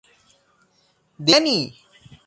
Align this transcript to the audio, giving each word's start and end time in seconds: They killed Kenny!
They 1.19 1.27
killed 1.27 1.45
Kenny! 1.45 1.77